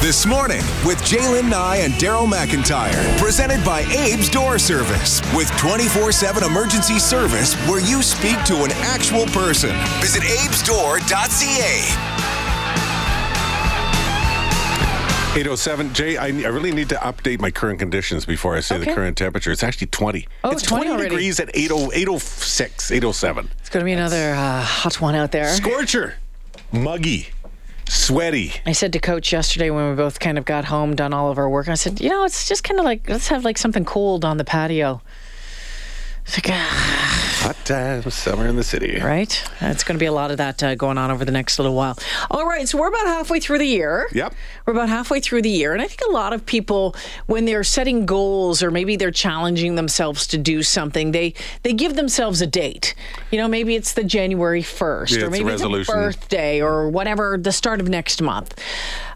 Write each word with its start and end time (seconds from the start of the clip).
This 0.00 0.24
morning 0.24 0.62
with 0.86 0.96
Jaylen 1.02 1.50
Nye 1.50 1.76
and 1.76 1.92
Daryl 1.92 2.26
McIntyre. 2.26 3.18
Presented 3.18 3.62
by 3.62 3.82
Abe's 3.82 4.30
Door 4.30 4.58
Service. 4.58 5.20
With 5.36 5.50
24 5.58 6.10
7 6.10 6.42
emergency 6.42 6.98
service 6.98 7.54
where 7.68 7.80
you 7.80 8.02
speak 8.02 8.42
to 8.44 8.64
an 8.64 8.72
actual 8.72 9.26
person. 9.26 9.76
Visit 10.00 10.22
abesdoor.ca. 10.22 11.00
807. 15.38 15.92
Jay, 15.92 16.16
I, 16.16 16.28
I 16.28 16.48
really 16.48 16.72
need 16.72 16.88
to 16.88 16.96
update 16.96 17.40
my 17.40 17.50
current 17.50 17.78
conditions 17.78 18.24
before 18.24 18.56
I 18.56 18.60
say 18.60 18.78
the 18.78 18.86
current 18.86 19.18
temperature. 19.18 19.52
It's 19.52 19.62
actually 19.62 19.88
20. 19.88 20.26
Oh, 20.44 20.50
it's 20.52 20.62
20 20.62 20.88
already. 20.88 21.10
degrees 21.10 21.38
at 21.40 21.50
80, 21.52 21.90
806, 21.92 22.90
807. 22.90 23.50
It's 23.58 23.68
going 23.68 23.82
to 23.82 23.84
be 23.84 23.92
another 23.92 24.32
uh, 24.32 24.62
hot 24.62 24.98
one 24.98 25.14
out 25.14 25.30
there. 25.30 25.48
Scorcher. 25.48 26.14
Muggy. 26.72 27.28
Sweaty. 27.90 28.52
I 28.64 28.70
said 28.70 28.92
to 28.92 29.00
Coach 29.00 29.32
yesterday 29.32 29.68
when 29.68 29.90
we 29.90 29.96
both 29.96 30.20
kind 30.20 30.38
of 30.38 30.44
got 30.44 30.66
home, 30.66 30.94
done 30.94 31.12
all 31.12 31.28
of 31.28 31.38
our 31.38 31.50
work, 31.50 31.68
I 31.68 31.74
said, 31.74 32.00
you 32.00 32.08
know, 32.08 32.24
it's 32.24 32.46
just 32.48 32.62
kind 32.62 32.78
of 32.78 32.84
like, 32.84 33.08
let's 33.08 33.26
have 33.28 33.44
like 33.44 33.58
something 33.58 33.84
cold 33.84 34.24
on 34.24 34.36
the 34.36 34.44
patio. 34.44 35.02
It's 36.24 36.36
like, 36.36 36.50
ah, 36.50 36.99
Hot 37.40 37.56
time, 37.64 38.02
summer 38.10 38.46
in 38.46 38.56
the 38.56 38.62
city. 38.62 39.00
right? 39.00 39.42
It's 39.62 39.82
going 39.82 39.96
to 39.96 39.98
be 39.98 40.04
a 40.04 40.12
lot 40.12 40.30
of 40.30 40.36
that 40.36 40.62
uh, 40.62 40.74
going 40.74 40.98
on 40.98 41.10
over 41.10 41.24
the 41.24 41.32
next 41.32 41.58
little 41.58 41.74
while. 41.74 41.98
All 42.30 42.46
right, 42.46 42.68
so 42.68 42.76
we're 42.76 42.88
about 42.88 43.06
halfway 43.06 43.40
through 43.40 43.56
the 43.58 43.66
year. 43.66 44.08
Yep. 44.12 44.34
We're 44.66 44.74
about 44.74 44.90
halfway 44.90 45.20
through 45.20 45.40
the 45.40 45.48
year. 45.50 45.72
And 45.72 45.80
I 45.80 45.86
think 45.86 46.02
a 46.06 46.12
lot 46.12 46.34
of 46.34 46.44
people, 46.44 46.94
when 47.26 47.46
they're 47.46 47.64
setting 47.64 48.04
goals 48.04 48.62
or 48.62 48.70
maybe 48.70 48.96
they're 48.96 49.10
challenging 49.10 49.74
themselves 49.76 50.26
to 50.28 50.38
do 50.38 50.62
something, 50.62 51.12
they, 51.12 51.32
they 51.62 51.72
give 51.72 51.96
themselves 51.96 52.42
a 52.42 52.46
date. 52.46 52.94
You 53.30 53.38
know, 53.38 53.48
maybe 53.48 53.74
it's 53.74 53.94
the 53.94 54.04
January 54.04 54.62
1st 54.62 55.10
Yeah, 55.16 55.22
or 55.22 55.26
it's 55.26 55.26
a 55.26 55.30
maybe 55.30 55.50
it's 55.50 55.62
a 55.62 55.92
birthday 55.92 56.60
or 56.60 56.90
whatever, 56.90 57.38
the 57.40 57.52
start 57.52 57.80
of 57.80 57.88
next 57.88 58.20
month. 58.20 58.54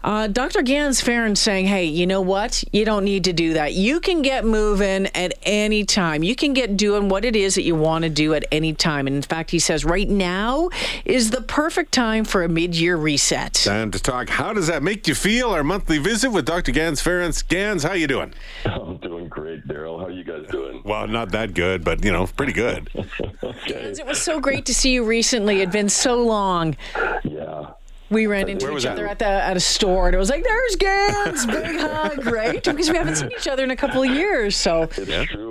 Uh, 0.03 0.27
Dr. 0.27 0.61
Ganz 0.61 1.01
Ferrance 1.01 1.39
saying, 1.39 1.65
hey, 1.65 1.85
you 1.85 2.05
know 2.05 2.21
what? 2.21 2.63
You 2.71 2.85
don't 2.85 3.03
need 3.05 3.23
to 3.23 3.33
do 3.33 3.53
that. 3.53 3.73
You 3.73 3.99
can 3.99 4.21
get 4.21 4.45
moving 4.45 5.07
at 5.15 5.33
any 5.43 5.83
time. 5.83 6.21
You 6.23 6.35
can 6.35 6.53
get 6.53 6.77
doing 6.77 7.09
what 7.09 7.23
it 7.25 7.35
is 7.35 7.55
that 7.55 7.63
you 7.63 7.75
want 7.75 8.03
to 8.03 8.14
do 8.15 8.33
at 8.33 8.45
any 8.51 8.73
time. 8.73 9.05
And 9.07 9.15
in 9.15 9.21
fact, 9.21 9.51
he 9.51 9.59
says 9.59 9.85
right 9.85 10.09
now 10.09 10.69
is 11.05 11.29
the 11.31 11.41
perfect 11.41 11.91
time 11.91 12.23
for 12.25 12.43
a 12.43 12.49
mid 12.49 12.75
year 12.75 12.95
reset. 12.97 13.53
Time 13.53 13.91
to 13.91 13.99
talk. 13.99 14.29
How 14.29 14.53
does 14.53 14.67
that 14.67 14.81
make 14.81 15.07
you 15.07 15.13
feel? 15.15 15.49
Our 15.51 15.63
monthly 15.63 15.97
visit 15.99 16.31
with 16.31 16.45
Dr. 16.45 16.71
Ganz 16.71 17.01
Ferrance. 17.01 17.41
Ganz, 17.43 17.83
how 17.83 17.93
you 17.93 18.07
doing? 18.07 18.33
I'm 18.65 18.97
doing 18.97 19.27
great, 19.27 19.67
Daryl. 19.67 19.99
How 19.99 20.05
are 20.07 20.11
you 20.11 20.23
guys 20.23 20.45
doing? 20.49 20.81
Well, 20.85 21.07
not 21.07 21.31
that 21.33 21.53
good, 21.53 21.83
but, 21.83 22.03
you 22.03 22.11
know, 22.11 22.25
pretty 22.27 22.53
good. 22.53 22.89
Okay. 23.43 23.93
It 23.97 24.05
was 24.05 24.21
so 24.21 24.39
great 24.39 24.65
to 24.65 24.73
see 24.73 24.91
you 24.93 25.05
recently. 25.05 25.57
It'd 25.57 25.71
been 25.71 25.89
so 25.89 26.21
long. 26.23 26.75
Yeah. 27.23 27.71
We 28.09 28.27
ran 28.27 28.49
into 28.49 28.65
Where 28.65 28.73
was 28.73 28.83
each 28.83 28.87
that? 28.89 28.93
other 28.93 29.07
at 29.07 29.19
the 29.19 29.25
at 29.25 29.57
a 29.57 29.59
store, 29.59 30.05
and 30.07 30.15
it 30.15 30.19
was 30.19 30.29
like, 30.29 30.43
"There's 30.43 30.75
Ganz, 30.75 31.45
big 31.47 31.79
hug, 31.79 32.25
right?" 32.27 32.63
Because 32.63 32.89
we 32.89 32.95
haven't 32.97 33.15
seen 33.15 33.31
each 33.31 33.47
other 33.47 33.63
in 33.63 33.71
a 33.71 33.75
couple 33.75 34.03
of 34.03 34.09
years. 34.09 34.55
So 34.55 34.83
It's 34.83 34.95
true. 34.95 35.05
It's 35.09 35.31
true. 35.31 35.44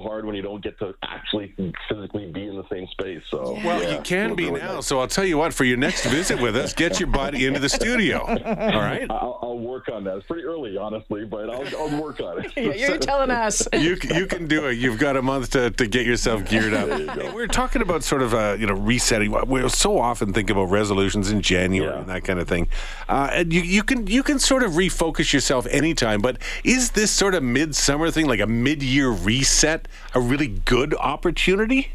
Hard 0.00 0.24
when 0.24 0.34
you 0.34 0.42
don't 0.42 0.62
get 0.62 0.78
to 0.78 0.94
actually 1.02 1.54
physically 1.88 2.24
the 2.62 2.68
same 2.68 2.86
space. 2.88 3.22
So 3.30 3.58
Well, 3.64 3.82
yeah, 3.82 3.96
you 3.96 4.00
can 4.02 4.34
be 4.34 4.46
really 4.46 4.60
now. 4.60 4.74
nice. 4.76 4.86
So 4.86 5.00
I'll 5.00 5.08
tell 5.08 5.24
you 5.24 5.38
what, 5.38 5.54
for 5.54 5.64
your 5.64 5.76
next 5.76 6.04
visit 6.06 6.40
with 6.40 6.56
us, 6.56 6.72
get 6.74 7.00
your 7.00 7.08
body 7.08 7.46
into 7.46 7.60
the 7.60 7.68
studio. 7.68 8.20
All 8.26 8.34
right? 8.36 9.06
I'll, 9.10 9.38
I'll 9.42 9.58
work 9.58 9.88
on 9.88 10.04
that. 10.04 10.16
It's 10.18 10.26
pretty 10.26 10.44
early, 10.44 10.76
honestly, 10.76 11.24
but 11.24 11.48
I'll, 11.50 11.66
I'll 11.78 12.02
work 12.02 12.20
on 12.20 12.44
it. 12.44 12.52
yeah, 12.56 12.72
you're 12.88 12.98
telling 12.98 13.30
us. 13.30 13.66
you 13.72 13.96
you 14.14 14.26
can 14.26 14.46
do 14.46 14.66
it. 14.66 14.74
You've 14.74 14.98
got 14.98 15.16
a 15.16 15.22
month 15.22 15.50
to, 15.50 15.70
to 15.70 15.86
get 15.86 16.06
yourself 16.06 16.44
geared 16.48 16.74
up. 16.74 16.88
You 16.98 17.32
We're 17.34 17.46
talking 17.46 17.82
about 17.82 18.02
sort 18.04 18.22
of 18.22 18.34
uh, 18.34 18.56
you 18.58 18.66
know 18.66 18.74
resetting. 18.74 19.34
We 19.48 19.68
so 19.68 19.98
often 19.98 20.32
think 20.32 20.50
about 20.50 20.64
resolutions 20.64 21.30
in 21.30 21.40
January 21.42 21.92
Yeah. 21.92 22.00
and 22.00 22.08
that 22.08 22.24
kind 22.24 22.38
of 22.40 22.48
thing. 22.48 22.68
Uh, 23.08 23.30
and 23.32 23.52
you, 23.52 23.60
you 23.62 23.82
can 23.82 24.06
you 24.06 24.22
can 24.22 24.38
sort 24.38 24.62
of 24.62 24.72
refocus 24.72 25.32
yourself 25.32 25.66
anytime. 25.70 26.20
But 26.20 26.38
is 26.64 26.92
this 26.92 27.10
sort 27.10 27.34
of 27.34 27.42
midsummer 27.42 28.10
thing, 28.10 28.26
like 28.26 28.40
a 28.40 28.46
mid-year 28.46 29.10
reset, 29.10 29.88
a 30.14 30.20
really 30.20 30.48
good 30.48 30.94
opportunity? 30.94 31.90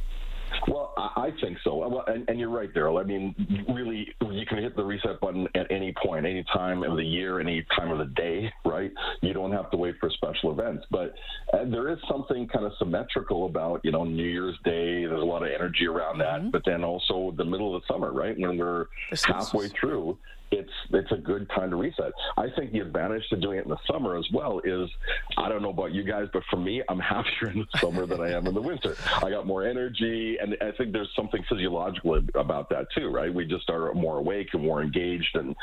I 1.15 1.31
think 1.41 1.57
so. 1.63 1.75
Well, 1.87 2.03
and, 2.07 2.27
and 2.29 2.39
you're 2.39 2.49
right, 2.49 2.73
Daryl. 2.73 2.99
I 2.99 3.03
mean, 3.03 3.35
really, 3.67 4.07
you 4.21 4.45
can 4.45 4.57
hit 4.59 4.75
the 4.75 4.83
reset 4.83 5.19
button 5.19 5.47
at 5.55 5.69
any 5.71 5.93
point, 6.03 6.25
any 6.25 6.43
time 6.53 6.83
of 6.83 6.95
the 6.95 7.03
year, 7.03 7.39
any 7.39 7.65
time 7.75 7.91
of 7.91 7.97
the 7.97 8.13
day, 8.13 8.51
right? 8.65 8.91
You 9.21 9.33
don't 9.33 9.51
have 9.51 9.69
to 9.71 9.77
wait 9.77 9.95
for 9.99 10.09
special 10.09 10.51
events. 10.51 10.85
But 10.91 11.13
uh, 11.53 11.65
there 11.65 11.89
is 11.89 11.97
something 12.09 12.47
kind 12.47 12.65
of 12.65 12.71
symmetrical 12.79 13.45
about, 13.45 13.81
you 13.83 13.91
know, 13.91 14.03
New 14.03 14.23
Year's 14.23 14.57
Day. 14.63 15.05
There's 15.05 15.21
a 15.21 15.25
lot 15.25 15.43
of 15.43 15.49
energy 15.53 15.87
around 15.87 16.19
that. 16.19 16.51
But 16.51 16.63
then 16.65 16.83
also 16.83 17.33
the 17.37 17.45
middle 17.45 17.75
of 17.75 17.81
the 17.81 17.93
summer, 17.93 18.11
right? 18.11 18.37
When 18.37 18.57
we're 18.57 18.85
halfway 19.25 19.69
through, 19.69 20.17
it's 20.53 20.71
it's 20.91 21.11
a 21.11 21.17
good 21.17 21.49
time 21.49 21.71
to 21.71 21.75
reset. 21.75 22.11
I 22.37 22.47
think 22.55 22.71
the 22.71 22.79
advantage 22.79 23.23
to 23.29 23.37
doing 23.37 23.57
it 23.57 23.65
in 23.65 23.69
the 23.69 23.77
summer 23.91 24.17
as 24.17 24.25
well 24.33 24.61
is 24.63 24.89
I 25.37 25.49
don't 25.49 25.61
know 25.61 25.71
about 25.71 25.93
you 25.93 26.03
guys, 26.03 26.27
but 26.31 26.43
for 26.49 26.57
me, 26.57 26.83
I'm 26.89 26.99
happier 27.13 27.51
in 27.51 27.59
the 27.71 27.79
summer 27.79 28.05
than 28.05 28.21
I 28.21 28.31
am 28.31 28.47
in 28.47 28.53
the 28.53 28.61
winter. 28.61 28.95
I 29.21 29.29
got 29.29 29.45
more 29.45 29.65
energy, 29.65 30.37
and 30.41 30.55
I 30.61 30.71
think 30.77 30.93
there's 30.93 31.09
something 31.15 31.43
physiological 31.49 32.21
about 32.35 32.69
that 32.69 32.87
too, 32.95 33.09
right? 33.09 33.33
We 33.33 33.45
just 33.45 33.69
are 33.69 33.93
more 33.93 34.17
awake 34.17 34.49
and 34.53 34.63
more 34.63 34.81
engaged 34.81 35.35
and 35.35 35.55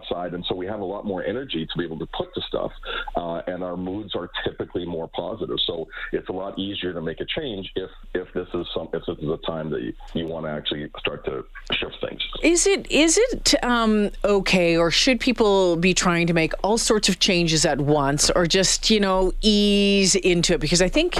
outside, 0.00 0.34
and 0.34 0.44
so 0.48 0.54
we 0.54 0.66
have 0.66 0.80
a 0.80 0.84
lot 0.84 1.04
more 1.04 1.24
energy 1.24 1.66
to 1.66 1.78
be 1.78 1.84
able 1.84 1.98
to 1.98 2.06
put 2.06 2.32
to 2.34 2.40
stuff, 2.42 2.72
uh, 3.16 3.42
and 3.46 3.62
our 3.62 3.76
moods 3.76 4.14
are 4.14 4.30
typically 4.44 4.84
more 4.86 5.08
positive. 5.08 5.56
So 5.66 5.86
it's 6.12 6.28
a 6.28 6.32
lot 6.32 6.58
easier 6.58 6.92
to 6.92 7.00
make 7.00 7.20
a 7.20 7.24
change 7.24 7.70
if 7.76 7.90
if 8.14 8.32
this 8.34 8.48
is 8.54 8.66
some 8.74 8.88
if 8.92 9.02
this 9.06 9.18
is 9.18 9.28
a 9.28 9.38
time 9.46 9.70
that 9.70 9.82
you, 9.82 9.92
you 10.14 10.26
want 10.26 10.46
to 10.46 10.50
actually 10.50 10.88
start 10.98 11.24
to 11.26 11.44
shift 11.72 11.96
things. 12.00 12.20
Is 12.42 12.66
it 12.66 12.90
is 12.90 13.18
it 13.18 13.54
um, 13.64 14.10
okay, 14.24 14.76
or 14.76 14.90
should 14.90 15.20
people 15.20 15.76
be 15.76 15.94
trying 15.94 16.26
to 16.26 16.32
make 16.34 16.52
all 16.62 16.78
sorts 16.78 17.08
of 17.08 17.18
changes 17.18 17.64
at 17.64 17.80
once, 17.80 18.30
or 18.30 18.46
just 18.46 18.90
you 18.90 19.00
know 19.00 19.32
ease 19.42 20.14
into 20.16 20.54
it? 20.54 20.60
Because 20.60 20.82
I 20.82 20.88
think 20.88 21.18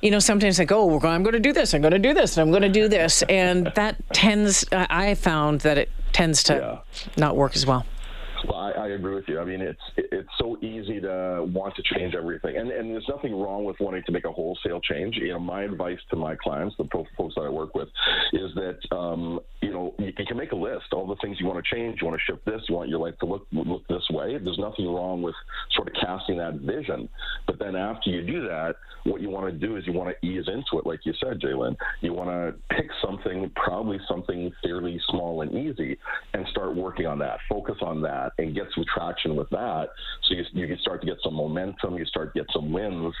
you 0.00 0.10
know 0.10 0.18
sometimes 0.18 0.58
like, 0.58 0.72
oh, 0.72 0.86
we're 0.86 0.98
going, 0.98 1.14
I'm 1.14 1.22
going 1.22 1.34
to 1.34 1.40
do 1.40 1.52
this, 1.52 1.74
I'm 1.74 1.80
going 1.80 1.92
to 1.92 1.98
do 1.98 2.14
this, 2.14 2.36
and 2.36 2.42
I'm 2.42 2.50
going 2.50 2.62
to 2.62 2.68
do 2.68 2.88
this, 2.88 3.22
and 3.28 3.70
that 3.74 3.96
tends. 4.12 4.64
I 4.72 4.86
I 5.12 5.14
found 5.14 5.60
that 5.62 5.78
it 5.78 5.90
tends 6.12 6.42
to 6.44 6.54
Yeah. 6.54 6.78
not 7.16 7.36
work 7.36 7.56
as 7.56 7.66
well. 7.66 7.84
Well, 8.48 8.58
I, 8.58 8.70
I 8.72 8.88
agree 8.88 9.14
with 9.14 9.24
you. 9.28 9.38
I 9.38 9.44
mean, 9.44 9.60
it's 9.60 9.80
it's 9.96 10.28
so 10.38 10.56
easy 10.62 11.00
to 11.00 11.46
want 11.52 11.74
to 11.76 11.82
change 11.94 12.14
everything, 12.14 12.56
and 12.56 12.70
and 12.70 12.90
there's 12.90 13.06
nothing 13.08 13.38
wrong 13.38 13.64
with 13.64 13.76
wanting 13.78 14.02
to 14.06 14.12
make 14.12 14.24
a 14.24 14.32
wholesale 14.32 14.80
change. 14.80 15.16
You 15.16 15.34
know, 15.34 15.38
my 15.38 15.62
advice 15.62 15.98
to 16.10 16.16
my 16.16 16.34
clients, 16.36 16.74
the 16.76 16.88
folks 17.16 17.34
that 17.36 17.42
I 17.42 17.48
work 17.48 17.74
with, 17.74 17.88
is 18.32 18.50
that 18.54 18.78
um, 18.96 19.40
you 19.60 19.70
know 19.70 19.94
you, 19.98 20.12
you 20.18 20.26
can 20.26 20.36
make 20.36 20.52
a 20.52 20.56
list, 20.56 20.86
all 20.92 21.06
the 21.06 21.16
things 21.22 21.36
you 21.38 21.46
want 21.46 21.64
to 21.64 21.74
change. 21.74 22.00
You 22.00 22.08
want 22.08 22.20
to 22.20 22.32
shift 22.32 22.44
this. 22.44 22.60
You 22.68 22.74
want 22.74 22.88
your 22.88 22.98
life 22.98 23.14
to 23.20 23.26
look 23.26 23.46
look 23.52 23.86
this 23.88 24.06
way. 24.10 24.38
There's 24.38 24.58
nothing 24.58 24.86
wrong 24.92 25.22
with 25.22 25.34
sort 25.76 25.88
of 25.88 25.94
casting 25.94 26.38
that 26.38 26.54
vision. 26.54 27.08
But 27.46 27.58
then 27.58 27.76
after 27.76 28.10
you 28.10 28.22
do 28.26 28.42
that, 28.48 28.74
what 29.04 29.20
you 29.20 29.30
want 29.30 29.52
to 29.52 29.66
do 29.66 29.76
is 29.76 29.86
you 29.86 29.92
want 29.92 30.14
to 30.14 30.26
ease 30.26 30.44
into 30.48 30.78
it, 30.78 30.86
like 30.86 31.00
you 31.04 31.12
said, 31.22 31.40
Jalen. 31.40 31.76
You 32.00 32.12
want 32.12 32.30
to 32.30 32.54
pick 32.74 32.86
something, 33.04 33.50
probably 33.56 33.98
something 34.08 34.52
fairly 34.62 35.00
small 35.08 35.42
and 35.42 35.52
easy, 35.52 35.98
and 36.34 36.46
start 36.48 36.74
working 36.74 37.06
on 37.06 37.18
that. 37.20 37.38
Focus 37.48 37.76
on 37.82 38.00
that 38.02 38.31
and 38.38 38.54
get 38.54 38.66
some 38.74 38.84
traction 38.92 39.36
with 39.36 39.48
that. 39.50 39.90
So 40.24 40.34
you, 40.34 40.44
you 40.52 40.76
start 40.76 41.00
to 41.02 41.06
get 41.06 41.18
some 41.22 41.34
momentum, 41.34 41.96
you 41.96 42.06
start 42.06 42.34
to 42.34 42.40
get 42.40 42.52
some 42.52 42.72
wins, 42.72 43.14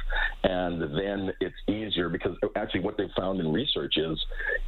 and 0.44 0.80
then 0.80 1.32
it's 1.40 1.56
easier 1.68 2.08
because 2.08 2.36
actually 2.56 2.80
what 2.80 2.96
they've 2.96 3.10
found 3.16 3.40
in 3.40 3.52
research 3.52 3.94
is 3.96 4.18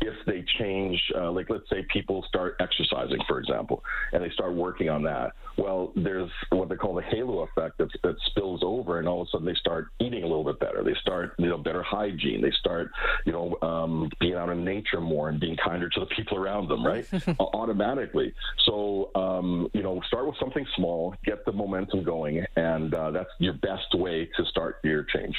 if 0.01 0.15
they 0.27 0.45
change, 0.59 1.01
uh, 1.17 1.31
like 1.31 1.51
let's 1.51 1.69
say 1.71 1.85
people 1.93 2.25
start 2.29 2.57
exercising, 2.61 3.19
for 3.29 3.39
example, 3.39 3.83
and 4.13 4.23
they 4.23 4.31
start 4.31 4.55
working 4.55 4.89
on 4.89 5.03
that. 5.05 5.33
Well, 5.57 5.93
there's 5.95 6.31
what 6.51 6.69
they 6.69 6.77
call 6.77 6.95
the 6.95 7.03
halo 7.03 7.41
effect 7.41 7.79
that, 7.79 7.89
that 8.03 8.17
spills 8.27 8.61
over, 8.63 8.99
and 8.99 9.09
all 9.09 9.23
of 9.23 9.29
a 9.29 9.31
sudden 9.31 9.47
they 9.47 9.55
start 9.55 9.89
eating 10.01 10.25
a 10.25 10.27
little 10.27 10.45
bit 10.45 10.59
better. 10.59 10.83
They 10.83 10.95
start, 11.01 11.35
you 11.39 11.49
know, 11.49 11.59
better 11.59 11.83
hygiene. 11.83 12.43
They 12.43 12.53
start, 12.59 12.91
you 13.25 13.33
know, 13.33 13.57
um, 13.63 14.11
being 14.21 14.35
out 14.35 14.51
in 14.51 14.65
nature 14.65 15.01
more 15.01 15.29
and 15.29 15.41
being 15.41 15.57
kinder 15.57 15.89
to 15.89 16.01
the 16.01 16.07
people 16.07 16.39
around 16.39 16.69
them, 16.69 16.85
right? 16.85 17.07
Automatically. 17.39 18.35
So, 18.67 19.11
um, 19.15 19.69
you 19.73 19.83
know, 19.83 20.01
start 20.09 20.27
with 20.27 20.34
something 20.39 20.67
small, 20.77 21.15
get 21.25 21.45
the 21.45 21.53
momentum 21.53 22.03
going, 22.03 22.45
and 22.57 22.95
uh, 22.95 23.11
that's 23.11 23.31
your 23.39 23.55
best 23.55 23.95
way 23.95 24.29
to 24.37 24.45
start 24.47 24.79
your 24.83 25.05
change. 25.05 25.37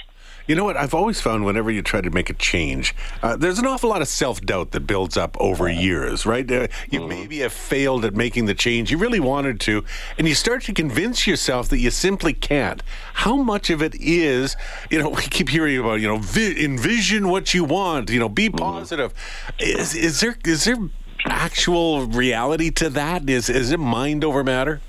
You 0.47 0.55
know 0.55 0.63
what? 0.63 0.77
I've 0.77 0.93
always 0.93 1.21
found 1.21 1.45
whenever 1.45 1.71
you 1.71 1.81
try 1.81 2.01
to 2.01 2.09
make 2.09 2.29
a 2.29 2.33
change, 2.33 2.95
uh, 3.23 3.35
there's 3.35 3.59
an 3.59 3.65
awful 3.65 3.89
lot 3.89 4.01
of 4.01 4.07
self 4.07 4.41
doubt 4.41 4.71
that 4.71 4.81
builds 4.81 5.17
up 5.17 5.35
over 5.39 5.69
years, 5.69 6.25
right? 6.25 6.49
Uh, 6.49 6.67
you 6.89 7.07
maybe 7.07 7.39
have 7.39 7.53
failed 7.53 8.05
at 8.05 8.13
making 8.13 8.45
the 8.45 8.53
change 8.53 8.91
you 8.91 8.97
really 8.97 9.19
wanted 9.19 9.59
to, 9.61 9.83
and 10.17 10.27
you 10.27 10.35
start 10.35 10.63
to 10.63 10.73
convince 10.73 11.25
yourself 11.25 11.69
that 11.69 11.79
you 11.79 11.91
simply 11.91 12.33
can't. 12.33 12.83
How 13.13 13.37
much 13.37 13.69
of 13.69 13.81
it 13.81 13.95
is, 13.95 14.55
you 14.89 14.99
know, 14.99 15.09
we 15.15 15.23
keep 15.23 15.49
hearing 15.49 15.77
about, 15.77 15.95
you 16.01 16.07
know, 16.07 16.17
vi- 16.17 16.63
envision 16.63 17.29
what 17.29 17.53
you 17.53 17.63
want, 17.63 18.09
you 18.09 18.19
know, 18.19 18.29
be 18.29 18.49
positive. 18.49 19.13
Is, 19.59 19.95
is 19.95 20.19
there 20.21 20.37
is 20.45 20.65
there 20.65 20.77
actual 21.25 22.05
reality 22.07 22.69
to 22.71 22.89
that? 22.91 23.29
Is 23.29 23.49
is 23.49 23.71
it 23.71 23.79
mind 23.79 24.23
over 24.23 24.43
matter? 24.43 24.81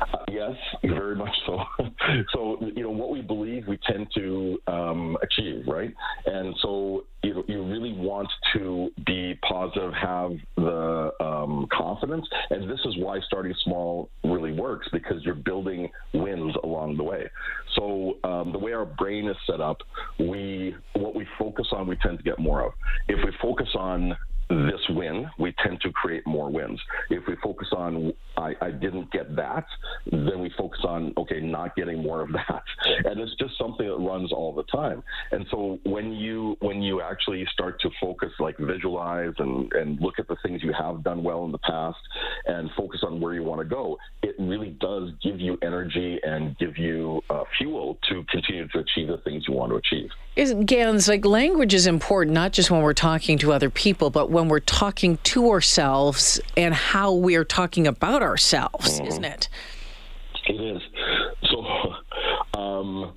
Uh, 0.00 0.18
yes, 0.30 0.56
very 0.82 0.92
very 0.92 1.11
much 1.22 1.34
so. 1.46 1.58
so, 2.32 2.56
you 2.74 2.82
know, 2.82 2.90
what 2.90 3.10
we 3.10 3.22
believe 3.22 3.66
we 3.66 3.78
tend 3.86 4.06
to 4.14 4.58
um, 4.66 5.16
achieve, 5.22 5.64
right? 5.66 5.92
And 6.26 6.54
so, 6.62 7.04
you 7.22 7.34
know, 7.34 7.44
you 7.46 7.64
really 7.64 7.92
want 7.92 8.28
to 8.54 8.90
be 9.06 9.38
positive, 9.48 9.92
have 9.94 10.32
the 10.56 11.10
um, 11.20 11.66
confidence, 11.72 12.26
and 12.50 12.68
this 12.68 12.80
is 12.84 12.96
why 12.98 13.20
starting 13.26 13.54
small 13.64 14.10
really 14.24 14.52
works 14.52 14.88
because 14.92 15.22
you're 15.24 15.34
building 15.34 15.88
wins 16.14 16.54
along 16.64 16.96
the 16.96 17.04
way. 17.04 17.24
So, 17.76 18.18
um, 18.24 18.52
the 18.52 18.58
way 18.58 18.72
our 18.72 18.84
brain 18.84 19.28
is 19.28 19.36
set 19.48 19.60
up, 19.60 19.78
we 20.18 20.74
what 20.94 21.14
we 21.14 21.26
focus 21.38 21.66
on, 21.72 21.86
we 21.86 21.96
tend 21.96 22.18
to 22.18 22.24
get 22.24 22.38
more 22.38 22.64
of. 22.66 22.72
If 23.08 23.24
we 23.24 23.32
focus 23.40 23.68
on 23.74 24.16
this 24.48 24.80
win, 24.90 25.30
we 25.38 25.54
tend 25.64 25.80
to 25.82 25.92
create 25.92 26.26
more 26.26 26.50
wins. 26.50 26.80
If 27.10 27.26
we 27.26 27.36
focus 27.42 27.68
on 27.72 28.12
I, 28.36 28.54
I, 28.60 28.70
didn't 28.70 29.10
get 29.12 29.36
that, 29.36 29.66
then 30.10 30.40
we 30.40 30.50
focus 30.56 30.80
on 30.84 31.12
okay, 31.16 31.40
not 31.40 31.76
getting 31.76 32.02
more 32.02 32.22
of 32.22 32.32
that, 32.32 32.62
and 33.04 33.20
it's 33.20 33.34
just 33.36 33.58
something 33.58 33.86
that 33.86 33.96
runs 33.96 34.32
all 34.32 34.54
the 34.54 34.62
time. 34.64 35.02
And 35.32 35.46
so 35.50 35.78
when 35.84 36.12
you 36.12 36.56
when 36.60 36.82
you 36.82 37.02
actually 37.02 37.46
start 37.52 37.80
to 37.82 37.90
focus, 38.00 38.30
like 38.38 38.56
visualize 38.58 39.34
and 39.38 39.70
and 39.72 40.00
look 40.00 40.18
at 40.18 40.28
the 40.28 40.36
things 40.42 40.62
you 40.62 40.72
have 40.72 41.04
done 41.04 41.22
well 41.22 41.44
in 41.44 41.52
the 41.52 41.58
past, 41.58 41.98
and 42.46 42.70
focus 42.76 43.00
on 43.02 43.20
where 43.20 43.34
you 43.34 43.42
want 43.42 43.60
to 43.60 43.66
go, 43.66 43.98
it 44.22 44.34
really 44.38 44.70
does 44.80 45.10
give 45.22 45.40
you 45.40 45.58
energy 45.62 46.18
and 46.22 46.56
give 46.58 46.78
you 46.78 47.20
uh, 47.30 47.44
fuel 47.58 47.98
to 48.08 48.24
continue 48.30 48.66
to 48.68 48.78
achieve 48.78 49.08
the 49.08 49.18
things 49.18 49.44
you 49.46 49.54
want 49.54 49.70
to 49.70 49.76
achieve. 49.76 50.10
Is 50.34 50.54
Ganz 50.64 51.08
like 51.08 51.26
language 51.26 51.74
is 51.74 51.86
important 51.86 52.34
not 52.34 52.52
just 52.52 52.70
when 52.70 52.80
we're 52.80 52.94
talking 52.94 53.36
to 53.38 53.52
other 53.52 53.68
people, 53.68 54.08
but 54.08 54.30
when 54.32 54.48
we're 54.48 54.60
talking 54.60 55.18
to 55.24 55.50
ourselves 55.50 56.40
and 56.56 56.74
how 56.74 57.12
we 57.12 57.36
are 57.36 57.44
talking 57.44 57.86
about 57.86 58.22
ourselves, 58.22 58.98
mm-hmm. 58.98 59.06
isn't 59.06 59.24
it? 59.24 59.48
It 60.48 60.60
is. 60.60 60.82
So, 61.50 61.64
um, 62.60 63.12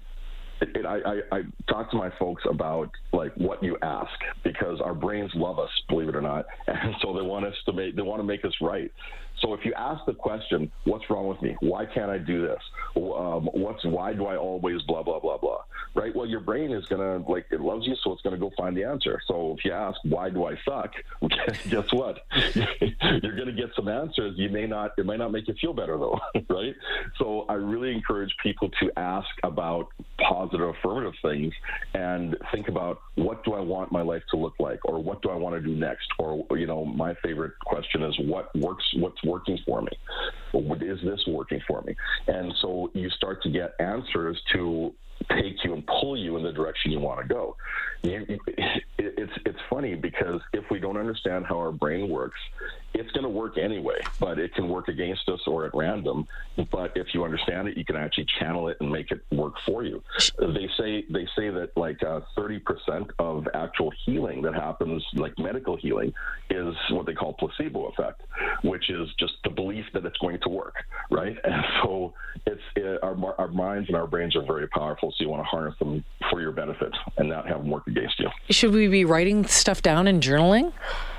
it, 0.62 0.85
I, 0.85 0.97
I, 0.97 1.38
I, 1.38 1.41
talk 1.67 1.91
to 1.91 1.97
my 1.97 2.12
folks 2.17 2.44
about 2.50 2.89
like 3.12 3.33
what 3.35 3.63
you 3.63 3.77
ask 3.81 4.12
because 4.44 4.79
our 4.81 4.94
brains 4.94 5.31
love 5.35 5.59
us, 5.59 5.69
believe 5.89 6.09
it 6.09 6.15
or 6.15 6.21
not, 6.21 6.45
and 6.67 6.95
so 7.01 7.13
they 7.13 7.21
want 7.21 7.45
us 7.45 7.56
to 7.65 7.73
make 7.73 7.95
they 7.95 8.01
want 8.01 8.19
to 8.19 8.23
make 8.23 8.45
us 8.45 8.53
right. 8.62 8.91
So 9.42 9.54
if 9.54 9.66
you 9.66 9.74
ask 9.74 10.06
the 10.06 10.14
question, 10.14 10.72
"What's 10.86 11.10
wrong 11.10 11.28
with 11.28 11.42
me? 11.42 11.56
Why 11.60 11.86
can't 11.86 12.10
I 12.10 12.18
do 12.18 12.42
this? 12.42 12.62
Um, 12.96 13.50
what's 13.54 13.84
why 13.84 14.14
do 14.14 14.26
I 14.26 14.38
always 14.38 14.82
blah 14.84 15.04
blah 15.04 15.20
blah 15.20 15.38
blah?" 15.38 15.60
Right? 15.94 16.16
Well, 16.16 16.26
your 16.26 16.40
brain 16.40 16.72
is 16.72 16.86
gonna 16.86 17.18
like 17.30 17.46
it 17.52 17.62
loves 17.62 17.86
you, 17.88 17.96
so 18.04 18.14
it's 18.14 18.22
gonna 18.22 18.38
go 18.38 18.52
find 18.58 18.76
the 18.76 18.84
answer. 18.84 19.22
So 19.28 19.56
if 19.58 19.66
you 19.66 19.72
ask, 19.72 20.00
"Why 20.04 20.30
do 20.30 20.46
I 20.46 20.56
suck?" 20.66 20.94
guess 21.70 21.92
what? 21.92 22.26
You're 22.56 23.36
gonna 23.38 23.52
get 23.52 23.72
some 23.76 23.88
answers. 23.88 24.38
You 24.38 24.50
may 24.50 24.68
not. 24.68 24.92
It 24.98 25.06
might 25.06 25.20
not 25.20 25.32
make 25.32 25.48
you 25.48 25.56
feel 25.60 25.74
better 25.74 25.98
though, 25.98 26.20
right? 26.50 26.76
So 27.18 27.46
I 27.50 27.54
really 27.54 27.92
encourage 27.94 28.36
people 28.42 28.70
to 28.82 28.92
ask 28.98 29.30
about 29.44 29.88
positive, 30.19 30.69
affirmative 30.69 31.13
things 31.21 31.53
and 31.94 32.35
think 32.53 32.67
about 32.67 33.00
what 33.15 33.44
do 33.44 33.53
I 33.53 33.59
want 33.59 33.91
my 33.91 34.01
life 34.01 34.23
to 34.31 34.38
look 34.38 34.53
like, 34.59 34.79
or 34.85 35.01
what 35.01 35.21
do 35.21 35.29
I 35.29 35.35
want 35.35 35.56
to 35.56 35.62
do 35.62 35.75
next, 35.75 36.07
or 36.19 36.45
you 36.51 36.67
know, 36.67 36.85
my 36.85 37.13
favorite 37.23 37.53
question 37.65 38.03
is 38.03 38.15
what 38.19 38.56
works, 38.56 38.85
what's 38.95 39.23
working 39.23 39.57
for 39.65 39.81
me? 39.81 39.91
Is 40.53 41.00
this 41.03 41.24
working 41.27 41.62
for 41.68 41.81
me? 41.81 41.95
And 42.27 42.53
so 42.62 42.92
you 42.94 43.09
start 43.09 43.42
to 43.44 43.50
get 43.50 43.74
answers 43.80 44.42
to 44.53 44.94
take 45.31 45.63
you 45.63 45.74
and 45.74 45.86
pull 45.88 46.18
you 46.18 46.38
in 46.38 46.44
the 46.44 46.51
direction 46.51 46.92
you 46.92 47.00
want 47.00 47.21
to 47.21 47.33
go. 47.33 47.56
You, 48.03 48.38
it's 48.97 49.31
it's 49.45 49.59
funny 49.69 49.95
because 49.95 50.42
if 50.53 50.63
we 50.69 50.80
don't 50.80 50.97
understand 50.97 51.45
how 51.47 51.57
our 51.57 51.71
brain 51.71 52.09
works, 52.09 52.39
it's 52.94 53.12
going 53.12 53.24
to 53.24 53.30
work 53.30 53.57
anyway, 53.57 53.97
but 54.19 54.38
it 54.38 54.53
can 54.53 54.69
work 54.69 54.88
against 54.88 55.27
us 55.27 55.39
or 55.47 55.65
at 55.65 55.74
random. 55.74 56.27
But 56.71 56.91
if 56.95 57.07
you 57.13 57.24
understand 57.24 57.68
it, 57.68 57.77
you 57.77 57.86
can 57.86 57.95
actually 57.95 58.27
channel 58.39 58.68
it 58.69 58.77
and 58.80 58.91
make 58.91 59.12
it 59.12 59.21
work 59.31 59.53
for 59.65 59.83
you. 59.83 60.03
They 60.38 60.69
say 60.77 61.06
they 61.09 61.27
say 61.36 61.50
that 61.50 61.71
like 61.75 62.03
uh, 62.03 62.21
thirty 62.36 62.57
uh, 62.57 62.71
percent 62.74 63.09
of 63.18 63.48
actual 63.53 63.91
healing 64.06 64.41
that 64.44 64.53
happens, 64.53 65.03
like 65.15 65.33
medical 65.39 65.75
healing, 65.75 66.13
is 66.50 66.75
what 66.91 67.06
they 67.06 67.13
call 67.13 67.33
placebo 67.33 67.88
effect, 67.88 68.21
which 68.63 68.89
is 68.89 69.09
just 69.19 69.33
the 69.44 69.50
belief 69.50 69.86
that 69.94 70.06
it's 70.06 70.18
going 70.18 70.35
to 70.42 70.50
work, 70.50 70.76
right? 71.12 71.38
And 71.44 71.64
so 71.84 72.14
it's 72.46 72.62
it, 72.76 73.00
our 73.04 73.16
our 73.40 73.48
minds 73.48 73.88
and 73.90 73.98
our 73.98 74.08
brains 74.08 74.36
are 74.36 74.44
very 74.44 74.68
powerful, 74.68 75.12
so 75.12 75.24
you 75.24 75.30
want 75.30 75.42
to 75.42 75.48
harness 75.48 75.78
them 75.80 76.04
for 76.30 76.42
your 76.42 76.52
benefit 76.52 76.92
and 77.18 77.30
not 77.30 77.48
have 77.48 77.60
them 77.60 77.70
work 77.70 77.88
against 77.88 78.20
you. 78.20 78.30
Should 78.50 78.74
we 78.74 78.88
be 78.88 79.06
writing 79.06 79.46
stuff 79.46 79.82
down 79.82 80.08
and 80.08 80.22
journaling? 80.22 80.72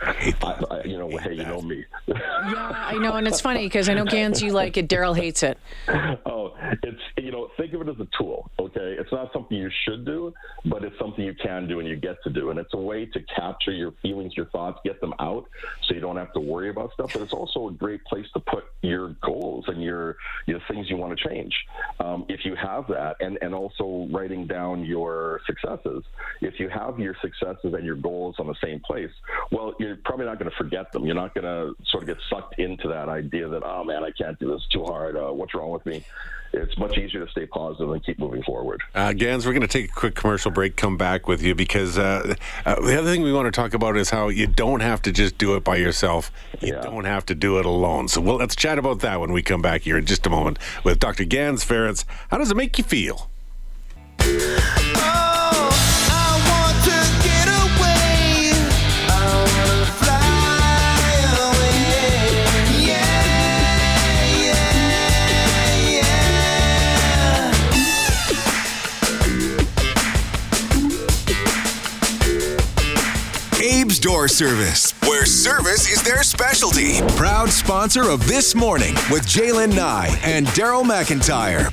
I, 0.03 0.35
I, 0.43 0.83
you 0.85 0.99
know, 0.99 1.09
hey, 1.17 1.35
you 1.35 1.45
know 1.45 1.63
me. 1.63 1.85
yeah, 2.07 2.73
I 2.75 2.99
know, 2.99 3.15
and 3.15 3.27
it's 3.27 3.41
funny 3.41 3.65
because 3.67 3.89
I 3.89 3.95
know 3.95 4.05
Ganz, 4.05 4.43
you 4.43 4.53
like 4.53 4.77
it. 4.77 4.89
Daryl 4.89 5.17
hates 5.17 5.43
it. 5.43 5.59
Oh, 6.27 6.55
it's 6.83 7.01
you 7.19 7.33
know, 7.33 7.49
think 7.57 7.73
of 7.73 7.81
it 7.83 7.89
as 7.89 7.99
a 7.99 8.09
tool. 8.17 8.51
Okay, 8.59 8.97
it's 8.99 9.11
not 9.13 9.33
something 9.33 9.57
you 9.57 9.71
should 9.85 10.05
do, 10.05 10.33
but 10.65 10.85
it's 10.85 10.99
something 10.99 11.25
you 11.25 11.35
can 11.35 11.67
do 11.67 11.81
and 11.81 11.89
you 11.89 11.97
get 11.97 12.23
to 12.25 12.31
do, 12.31 12.51
and 12.51 12.59
it's 12.59 12.75
a 12.75 12.79
way 12.79 13.07
to 13.07 13.21
capture 13.35 13.73
your 13.73 13.93
feelings, 14.03 14.37
your 14.37 14.47
thoughts, 14.47 14.79
get 14.85 15.01
them 15.01 15.15
out, 15.19 15.47
so 15.85 15.95
you 15.95 16.01
don't 16.01 16.17
have 16.17 16.33
to 16.35 16.41
worry 16.41 16.71
about 16.71 16.93
stuff. 16.93 17.13
But 17.13 17.23
it's 17.23 17.33
also 17.33 17.69
a 17.69 17.73
great 17.73 18.05
place 18.05 18.27
to 18.35 18.41
put 18.41 18.65
your 18.83 19.06
goals 19.23 19.65
and 19.69 19.83
your 19.83 20.17
your 20.47 20.61
things 20.69 20.89
you 20.91 20.97
want 20.97 21.19
to 21.19 21.29
change. 21.29 21.55
Um, 22.01 22.25
if 22.29 22.45
you 22.45 22.55
have 22.57 22.87
that, 22.89 23.17
and 23.21 23.39
and 23.43 23.55
also 23.55 24.09
writing 24.11 24.47
down 24.47 24.85
your 24.85 25.41
successes. 25.47 26.05
If 26.41 26.61
you 26.61 26.69
have 26.69 26.99
your 26.99 27.17
successes 27.21 27.75
and 27.75 27.85
your 27.85 27.97
goals 27.97 28.37
on 28.39 28.47
the 28.47 28.57
same 28.63 28.81
place, 28.81 29.11
well, 29.51 29.75
you're 29.79 29.97
probably 30.05 30.27
not 30.27 30.39
going 30.39 30.51
to 30.51 30.57
forget 30.57 30.93
them. 30.93 31.05
You're 31.05 31.15
not 31.15 31.35
going 31.35 31.45
to 31.45 31.75
sort 31.87 32.03
of 32.03 32.09
get 32.09 32.19
sucked 32.29 32.59
into 32.59 32.89
that 32.89 33.09
idea 33.09 33.49
that 33.49 33.63
oh 33.65 33.85
man, 33.85 34.05
I 34.05 34.11
can't 34.11 34.39
do 34.39 34.51
this 34.53 34.67
too 34.71 34.85
hard. 34.85 35.17
Uh, 35.17 35.33
what's 35.33 35.55
wrong 35.55 35.71
with 35.71 35.87
me? 35.87 36.05
It's 36.53 36.79
much 36.79 36.97
easier 36.97 37.25
to 37.25 37.31
stay 37.31 37.47
positive 37.47 37.91
and 37.91 38.05
keep 38.05 38.19
moving 38.19 38.43
forward. 38.43 38.83
Uh, 38.95 39.13
Ganz, 39.13 39.47
we're 39.47 39.53
going 39.53 39.63
to 39.63 39.69
take 39.69 39.91
a 39.91 39.95
quick 39.95 40.15
commercial 40.15 40.51
break. 40.51 40.77
Come 40.77 40.97
back 40.97 41.29
with 41.29 41.43
you 41.43 41.55
because 41.55 41.99
uh, 41.99 42.35
uh, 42.65 42.81
the 42.81 42.99
other 42.99 43.11
thing 43.11 43.23
we 43.23 43.33
want 43.33 43.47
to 43.47 43.53
talk 43.53 43.75
about 43.75 43.97
is 43.97 44.11
how 44.11 44.29
you 44.29 44.47
don't 44.47 44.81
have 44.81 45.03
to 45.03 45.13
just 45.13 45.39
do 45.39 45.55
it 45.57 45.65
by 45.65 45.77
yourself. 45.77 46.31
You 46.61 46.75
yeah. 46.75 46.81
don't 46.81 47.05
have 47.05 47.27
to 47.27 47.35
do 47.35 47.59
it 47.59 47.67
alone. 47.67 48.09
So 48.09 48.21
well, 48.21 48.37
let's 48.37 48.57
chat 48.57 48.79
about 48.79 48.96
that 49.01 49.21
when 49.21 49.33
we 49.33 49.43
come 49.43 49.63
back 49.63 49.83
here 49.83 49.99
in 49.99 50.07
just 50.07 50.27
a 50.27 50.31
moment 50.31 50.59
with 50.85 50.99
Dr. 50.99 51.25
Ganz 51.25 51.65
Ferrance. 51.65 52.05
How 52.31 52.39
does 52.39 52.51
it 52.51 52.57
make 52.57 52.79
you 52.79 52.85
feel? 52.85 53.31
Door 73.87 74.27
Service, 74.29 74.93
where 75.03 75.25
service 75.25 75.89
is 75.89 76.03
their 76.03 76.25
specialty. 76.25 77.01
Proud 77.17 77.49
sponsor 77.49 78.11
of 78.11 78.27
This 78.27 78.53
Morning 78.53 78.95
with 79.13 79.25
Jalen 79.27 79.77
Nye 79.77 80.19
and 80.25 80.45
Daryl 80.49 80.83
McIntyre. 80.83 81.73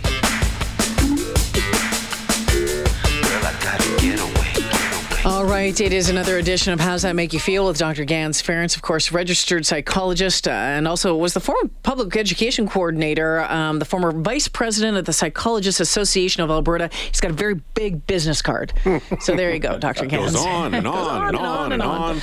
Right, 5.54 5.80
it 5.80 5.94
is 5.94 6.10
another 6.10 6.40
edition 6.40 6.74
of 6.74 6.80
How's 6.80 7.04
That 7.04 7.16
Make 7.16 7.32
You 7.32 7.40
Feel 7.40 7.68
with 7.68 7.78
Dr. 7.78 8.06
Ganz 8.06 8.42
Ferrance, 8.42 8.76
of 8.76 8.82
course, 8.82 9.12
registered 9.12 9.68
psychologist, 9.68 10.48
uh, 10.48 10.52
and 10.52 10.88
also 10.88 11.16
was 11.16 11.36
the 11.36 11.40
former 11.40 11.70
public 11.84 12.18
education 12.18 12.68
coordinator, 12.68 13.42
um, 13.42 13.78
the 13.78 13.86
former 13.86 14.12
vice 14.12 14.48
president 14.48 14.98
of 14.98 15.06
the 15.06 15.14
Psychologists 15.14 15.80
Association 15.80 16.42
of 16.42 16.50
Alberta. 16.50 16.90
He's 16.92 17.22
got 17.22 17.30
a 17.30 17.36
very 17.36 17.62
big 17.76 18.08
business 18.08 18.42
card. 18.42 18.74
so 19.22 19.36
there 19.36 19.54
you 19.54 19.60
go, 19.60 19.78
Dr. 19.80 20.08
Ganz. 20.08 20.34
Goes 20.34 20.44
on 20.44 20.74
and 20.74 20.88
on, 20.88 21.28
and 21.28 21.38
on 21.38 21.72
and 21.72 21.84
on. 21.84 22.20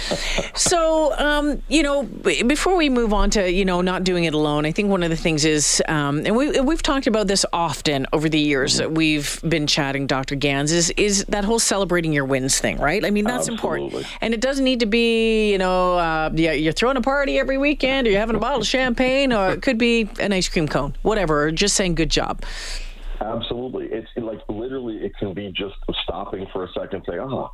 so, 0.55 1.17
um, 1.17 1.63
you 1.69 1.85
know, 1.85 2.03
before 2.03 2.77
we 2.77 2.89
move 2.89 3.13
on 3.13 3.31
to, 3.31 3.51
you 3.51 3.65
know, 3.65 3.81
not 3.81 4.03
doing 4.03 4.25
it 4.25 4.35
alone, 4.35 4.67
I 4.67 4.73
think 4.73 4.91
one 4.91 5.05
of 5.05 5.11
the 5.11 5.17
things 5.17 5.45
is, 5.45 5.81
um, 5.87 6.27
and 6.27 6.35
we, 6.35 6.59
we've 6.61 6.83
talked 6.83 7.07
about 7.07 7.29
this 7.29 7.47
often 7.53 8.09
over 8.13 8.29
the 8.29 8.41
years 8.41 8.79
that 8.79 8.91
we've 8.91 9.41
been 9.49 9.69
chatting, 9.69 10.09
Dr. 10.09 10.35
Ganz, 10.35 10.73
is, 10.73 10.91
is 10.97 11.25
that 11.27 11.45
whole 11.45 11.61
celebrating 11.61 12.13
your 12.13 12.25
wins 12.25 12.59
thing, 12.59 12.77
right? 12.79 12.91
right? 12.91 13.05
I 13.05 13.11
mean, 13.11 13.20
that's 13.27 13.49
Absolutely. 13.49 13.87
important. 13.87 14.19
And 14.21 14.35
it 14.35 14.41
doesn't 14.41 14.65
need 14.65 14.81
to 14.81 14.87
be, 14.87 15.53
you 15.53 15.59
know, 15.59 15.99
uh, 15.99 16.31
you're 16.35 16.73
throwing 16.73 16.97
a 16.97 17.01
party 17.01 17.39
every 17.39 17.59
weekend 17.59 18.07
or 18.07 18.11
you're 18.11 18.21
having 18.21 18.37
a 18.37 18.41
bottle 18.41 18.61
of 18.61 18.67
champagne 18.67 19.33
or 19.33 19.51
it 19.51 19.63
could 19.63 19.79
be 19.79 20.09
an 20.19 20.33
ice 20.33 20.49
cream 20.49 20.69
cone, 20.69 20.97
whatever, 21.03 21.45
or 21.45 21.51
just 21.51 21.77
saying 21.77 21.95
good 21.95 22.11
job. 22.11 22.43
Absolutely. 23.21 23.87
It's 23.87 24.09
like 24.17 24.41
literally, 24.49 24.97
it 24.99 25.13
can 25.19 25.35
be 25.35 25.53
just 25.53 25.75
stopping 26.05 26.47
for 26.53 26.65
a 26.65 26.69
second, 26.73 27.05
say, 27.09 27.19
oh, 27.19 27.51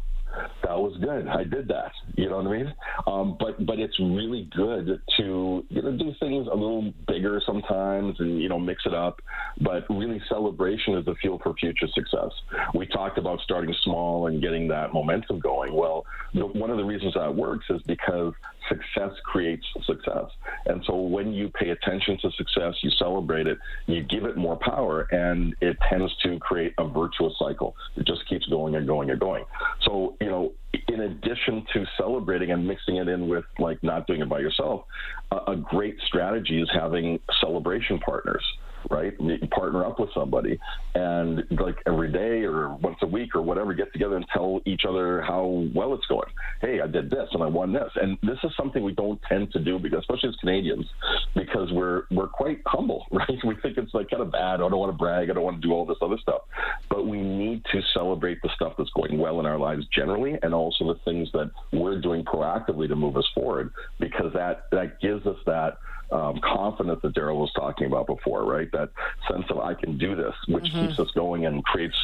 that 0.63 0.79
was 0.79 0.97
good. 1.01 1.29
I 1.29 1.45
did 1.45 1.69
that. 1.69 1.93
You 2.17 2.29
know 2.29 2.37
what 2.37 2.47
I 2.47 2.51
mean? 2.51 2.75
Um, 3.07 3.37
but 3.39 3.65
but 3.65 3.79
it's 3.79 3.99
really 3.99 4.49
good 4.55 5.01
to 5.19 5.65
you 5.69 5.83
know 5.83 5.93
do 5.93 6.13
things 6.21 6.47
a 6.51 6.55
little 6.55 6.93
bigger 7.07 7.41
sometimes 7.45 8.17
and 8.19 8.41
you 8.41 8.49
know 8.49 8.59
mix 8.59 8.83
it 8.87 8.95
up. 8.95 9.21
But 9.61 9.85
really, 9.89 10.21
celebration 10.29 10.95
is 10.95 11.05
the 11.05 11.15
fuel 11.17 11.41
for 11.43 11.55
future 11.55 11.89
success. 11.95 12.31
We 12.75 12.87
talked 12.87 13.19
about 13.19 13.41
starting 13.41 13.75
small 13.83 14.27
and 14.27 14.43
getting 14.43 14.69
that 14.69 14.93
momentum 14.93 15.41
going. 15.41 15.75
Well, 15.75 16.05
one 16.33 16.71
of 16.71 16.77
the 16.77 16.85
reasons 16.85 17.15
that 17.15 17.35
works 17.35 17.67
is 17.71 17.81
because 17.83 18.33
success 18.69 19.13
creates 19.25 19.65
success. 19.85 20.27
And 20.67 20.83
so 20.87 20.97
when 20.97 21.33
you 21.33 21.49
pay 21.49 21.71
attention 21.71 22.19
to 22.23 22.31
success, 22.33 22.75
you 22.83 22.91
celebrate 22.91 23.47
it, 23.47 23.59
you 23.87 24.03
give 24.03 24.25
it 24.25 24.37
more 24.37 24.57
power, 24.57 25.03
and 25.11 25.55
it 25.61 25.77
tends 25.89 26.15
to 26.23 26.39
create 26.39 26.75
a 26.79 26.87
virtuous 26.87 27.35
cycle. 27.39 27.75
It 27.97 28.07
just 28.07 28.27
keeps 28.29 28.47
going 28.47 28.75
and 28.75 28.87
going 28.87 29.11
and 29.11 29.21
going. 29.21 29.45
So, 29.85 30.17
you 30.21 30.29
know, 30.29 30.53
in 30.89 31.01
addition 31.01 31.65
to 31.73 31.85
celebrating 31.97 32.51
and 32.51 32.67
mixing 32.67 32.97
it 32.97 33.09
in 33.09 33.29
with 33.29 33.45
like 33.59 33.83
not 33.83 34.07
doing 34.07 34.21
it 34.21 34.29
by 34.29 34.41
yourself, 34.41 34.85
a, 35.31 35.53
a 35.53 35.57
great 35.57 35.97
strategy 36.07 36.61
is 36.61 36.71
having 36.73 37.21
celebration 37.41 37.99
partners 37.99 38.45
right? 38.91 39.13
You 39.21 39.39
partner 39.51 39.85
up 39.85 39.99
with 39.99 40.11
somebody 40.15 40.59
and 40.95 41.45
like 41.61 41.77
every 41.87 42.11
day 42.13 42.45
or 42.45 42.75
once 42.77 42.97
a 43.03 43.07
week 43.07 43.35
or 43.35 43.43
whatever, 43.43 43.75
get 43.75 43.93
together 43.93 44.17
and 44.17 44.27
tell 44.33 44.61
each 44.67 44.83
other 44.89 45.23
how 45.23 45.67
well 45.75 45.95
it's 45.95 46.07
going. 46.07 46.29
Hey, 46.61 46.81
I 46.81 46.87
did 46.87 47.11
this 47.11 47.29
and 47.33 47.43
I 47.43 47.47
won 47.47 47.73
this. 47.73 47.91
And 47.97 48.19
this 48.23 48.39
is 48.45 48.51
something 48.57 48.83
we 48.83 48.93
don't 48.93 49.21
tend 49.29 49.53
to 49.53 49.59
do 49.59 49.79
because 49.79 50.01
especially 50.01 50.31
as 50.31 50.37
Canadians, 50.37 50.87
because 51.35 51.71
we're 51.73 52.05
we're 52.11 52.29
quite 52.29 52.61
humble, 52.67 53.07
right? 53.13 53.39
We 53.45 53.57
think 53.63 53.79
it's 53.79 53.95
like 53.95 54.11
kind 54.11 54.23
of 54.23 54.33
bad. 54.33 54.55
I 54.55 54.69
don't 54.69 54.79
want 54.79 54.93
to 54.93 54.99
brag. 54.99 55.31
I 55.31 55.35
don't 55.35 55.45
want 55.45 55.61
to 55.61 55.67
do 55.67 55.73
all 55.73 55.87
this 55.87 55.99
other 56.03 56.19
stuff. 56.21 56.43
But 56.89 57.07
we 57.07 57.21
need 57.21 57.65
to 57.73 57.81
celebrate 57.95 58.41
the 58.43 58.51
stuff 58.55 58.75
that's 58.79 58.91
going 58.91 59.19
well 59.19 59.41
in 59.41 59.47
our 59.47 59.59
lives 59.59 59.87
generally 59.95 60.37
and 60.43 60.55
also 60.55 60.93
the 60.93 61.01
things 61.05 61.29
that 61.33 61.51
we're 61.73 62.01
doing 62.01 62.25
proactively 62.25 62.89
to 62.89 62.97
move 62.97 63.17
us 63.17 63.29
forward 63.35 63.73
because 64.01 64.33
that 64.35 64.65
that 64.73 65.01
gives 65.01 65.27
us 65.27 65.37
that 65.47 65.79
um, 66.11 66.41
confidence 66.43 67.01
that 67.03 67.15
Daryl 67.15 67.37
was 67.37 67.53
talking 67.55 67.87
about 67.87 68.07
before, 68.07 68.45
right? 68.45 68.71
That 68.73 68.91
sense 69.31 69.45
of 69.51 69.59
I 69.59 69.75
can 69.75 69.99
do 69.99 70.15
this, 70.15 70.35
which 70.49 70.65
mm-hmm. 70.65 70.89
keeps 70.89 70.99
us 70.99 71.11
going 71.15 71.47
and 71.47 71.65
creates 71.65 71.97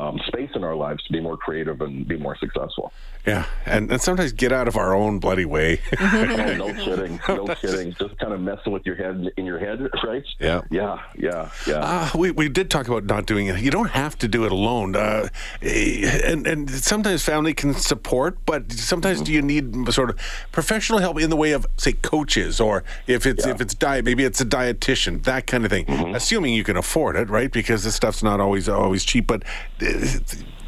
um, 0.00 0.18
space 0.26 0.50
in 0.54 0.64
our 0.64 0.74
lives 0.74 1.02
to 1.04 1.12
be 1.12 1.20
more 1.20 1.36
creative 1.36 1.80
and 1.80 2.08
be 2.08 2.16
more 2.16 2.36
successful. 2.36 2.92
Yeah, 3.26 3.44
and, 3.66 3.92
and 3.92 4.00
sometimes 4.00 4.32
get 4.32 4.50
out 4.50 4.66
of 4.66 4.78
our 4.78 4.94
own 4.94 5.18
bloody 5.18 5.44
way. 5.44 5.80
oh, 6.00 6.54
no 6.58 6.72
kidding, 6.84 7.20
no 7.28 7.46
kidding. 7.54 7.92
Just 7.92 8.16
kind 8.18 8.32
of 8.32 8.40
messing 8.40 8.72
with 8.72 8.86
your 8.86 8.94
head 8.94 9.30
in 9.36 9.44
your 9.44 9.58
head, 9.58 9.86
right? 10.02 10.24
Yeah, 10.38 10.62
yeah, 10.70 11.02
yeah, 11.18 11.50
yeah. 11.66 11.74
Uh, 11.74 12.10
we 12.14 12.30
we 12.30 12.48
did 12.48 12.70
talk 12.70 12.88
about 12.88 13.04
not 13.04 13.26
doing 13.26 13.46
it. 13.48 13.60
You 13.60 13.70
don't 13.70 13.90
have 13.90 14.16
to 14.18 14.28
do 14.28 14.46
it 14.46 14.52
alone. 14.52 14.96
Uh, 14.96 15.28
and 15.60 16.46
and 16.46 16.70
sometimes 16.70 17.22
family 17.22 17.52
can 17.52 17.74
support, 17.74 18.38
but 18.46 18.72
sometimes 18.72 19.18
mm-hmm. 19.18 19.24
do 19.24 19.32
you 19.32 19.42
need 19.42 19.92
sort 19.92 20.08
of 20.08 20.18
professional 20.50 21.00
help 21.00 21.20
in 21.20 21.28
the 21.28 21.36
way 21.36 21.52
of 21.52 21.66
say 21.76 21.92
coaches 21.92 22.58
or 22.58 22.84
if 23.06 23.26
it's 23.26 23.44
yeah. 23.44 23.52
if 23.52 23.60
it's 23.60 23.74
diet, 23.74 24.06
maybe 24.06 24.24
it's 24.24 24.40
a 24.40 24.46
dietitian, 24.46 25.22
that 25.24 25.46
kind 25.46 25.66
of 25.66 25.70
thing. 25.70 25.84
Mm-hmm. 25.84 26.14
Assuming 26.14 26.54
you 26.54 26.64
can 26.64 26.78
afford 26.78 27.16
it, 27.16 27.28
right? 27.28 27.52
Because 27.52 27.84
this 27.84 27.94
stuff's 27.94 28.22
not 28.22 28.40
always 28.40 28.66
always 28.66 29.04
cheap, 29.04 29.26
but 29.26 29.42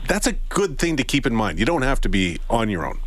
that's 0.08 0.26
a 0.26 0.32
good 0.48 0.78
thing 0.78 0.96
to 0.96 1.04
keep 1.04 1.26
in 1.26 1.34
mind. 1.34 1.58
You 1.58 1.64
don't 1.64 1.82
have 1.82 2.00
to 2.02 2.08
be 2.08 2.38
on 2.50 2.68
your 2.68 2.86
own. 2.86 3.00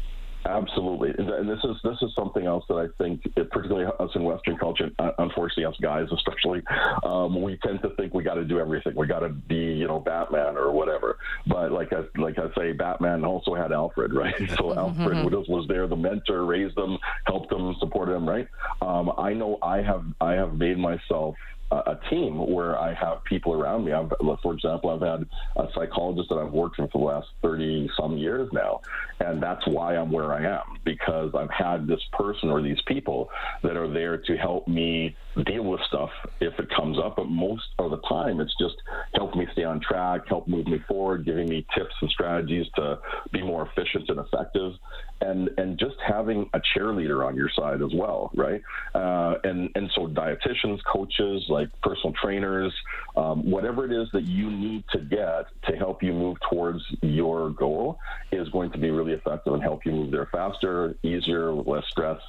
Absolutely, 0.48 1.10
and 1.18 1.50
this 1.50 1.58
is 1.64 1.76
this 1.84 1.98
is 2.04 2.14
something 2.16 2.46
else 2.46 2.64
that 2.70 2.76
I 2.76 2.86
think, 3.04 3.24
particularly 3.34 3.92
us 4.00 4.12
in 4.14 4.24
Western 4.24 4.58
culture, 4.58 4.92
uh, 5.00 5.10
unfortunately 5.18 5.66
us 5.66 5.76
guys 5.82 6.06
especially, 6.12 6.62
um, 7.04 7.42
we 7.42 7.58
tend 7.64 7.82
to 7.82 7.90
think 7.96 8.14
we 8.14 8.24
got 8.24 8.36
to 8.36 8.46
do 8.46 8.60
everything. 8.60 8.94
We 8.96 9.08
got 9.08 9.20
to 9.20 9.30
be, 9.30 9.56
you 9.56 9.88
know, 9.88 10.00
Batman 10.00 10.56
or 10.56 10.72
whatever. 10.72 11.18
But 11.48 11.72
like 11.72 11.92
I 11.94 12.04
like 12.20 12.38
I 12.38 12.54
say, 12.56 12.74
Batman 12.74 13.26
also 13.26 13.56
had 13.56 13.72
Alfred, 13.72 14.14
right? 14.14 14.36
So 14.56 14.74
Alfred 14.76 15.26
was, 15.26 15.48
was 15.50 15.68
there, 15.68 15.88
the 15.88 15.96
mentor, 15.96 16.46
raised 16.46 16.76
them, 16.76 16.98
helped 17.26 17.50
them, 17.50 17.76
supported 17.80 18.14
them, 18.14 18.30
right? 18.30 18.48
Um, 18.82 19.12
I 19.18 19.34
know 19.34 19.58
I 19.64 19.82
have 19.82 20.06
I 20.22 20.34
have 20.34 20.54
made 20.54 20.78
myself 20.78 21.36
a 21.72 22.00
team 22.10 22.38
where 22.38 22.78
I 22.78 22.94
have 22.94 23.24
people 23.24 23.54
around 23.54 23.86
me. 23.86 23.92
I've, 23.92 24.12
for 24.42 24.54
example, 24.54 24.92
I've 24.92 25.02
had 25.02 25.28
a 25.56 25.68
psychologist 25.74 26.30
that 26.30 26.38
I've 26.38 26.52
worked 26.52 26.78
with 26.80 26.92
for 26.92 27.00
the 27.00 27.06
last 27.06 27.28
30 27.42 27.90
some 28.00 28.18
years 28.18 28.50
now. 28.54 28.82
And 29.20 29.42
that's 29.42 29.66
why 29.66 29.96
I'm 29.96 30.12
where 30.12 30.34
I 30.34 30.44
am 30.44 30.78
because 30.84 31.34
I've 31.34 31.50
had 31.50 31.88
this 31.88 32.02
person 32.14 32.50
or 32.50 32.62
these 32.62 32.82
people 32.86 33.30
that 33.64 33.78
are 33.78 33.92
there 33.92 34.18
to 34.18 34.38
help 34.38 34.68
me 34.68 35.16
deal 35.46 35.64
with 35.64 35.82
stuff 35.88 36.10
if 36.40 36.58
it 36.60 36.70
comes 36.76 36.98
up. 37.00 37.16
But 37.16 37.30
most 37.30 37.64
of 37.80 37.92
the 37.92 38.02
time, 38.02 38.40
it's 38.42 38.56
just 38.60 38.76
helping 39.16 39.40
me 39.40 39.48
stay 39.54 39.64
on 39.64 39.80
track, 39.80 40.28
help 40.28 40.48
move 40.48 40.68
me 40.68 40.80
forward, 40.88 41.26
giving 41.26 41.50
me 41.50 41.66
tips 41.76 41.96
and 42.02 42.12
strategies 42.12 42.68
to 42.76 43.00
be 43.32 43.42
more 43.42 43.68
efficient 43.68 44.10
and 44.10 44.20
effective 44.20 44.74
and 45.22 45.50
and 45.58 45.80
just 45.80 45.96
having 46.06 46.50
a 46.54 46.60
cheerleader 46.60 47.26
on 47.26 47.36
your 47.36 47.50
side 47.50 47.82
as 47.82 47.92
well, 47.94 48.32
right? 48.36 48.62
Uh, 48.94 49.36
and 49.44 49.70
and 49.76 49.90
so 49.96 50.08
dietitians, 50.08 50.80
coaches, 50.92 51.44
like 51.56 51.70
personal 51.82 52.14
trainers, 52.22 52.74
um, 53.16 53.50
whatever 53.50 53.86
it 53.86 53.92
is 53.92 54.10
that 54.12 54.24
you 54.24 54.52
need 54.52 54.84
to 54.92 55.00
get 55.00 55.46
to 55.70 55.76
help 55.78 56.04
you 56.04 56.12
move 56.12 56.38
towards 56.50 56.84
your 57.02 57.50
goal 57.52 57.98
is 58.32 58.50
going 58.50 58.72
to 58.72 58.78
be 58.78 58.92
really 58.92 59.14
effective 59.14 59.54
and 59.54 59.64
help 59.64 59.86
you 59.86 59.94
move 59.94 60.12
there 60.12 60.28
faster, 60.32 60.96
easier, 61.02 61.56
with 61.56 61.66
less 61.66 61.86
stress, 61.90 62.20